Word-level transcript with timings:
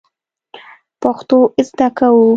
پښتو 1.01 1.37
زده 1.67 1.87
کوو 1.97 2.25